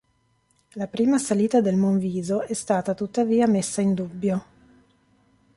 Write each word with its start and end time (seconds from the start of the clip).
La 0.73 0.87
prima 0.87 1.19
salita 1.19 1.61
del 1.61 1.75
Monviso 1.75 2.41
è 2.41 2.53
stata, 2.53 2.95
tuttavia, 2.95 3.45
messa 3.45 3.81
in 3.81 3.93
dubbio. 3.93 4.45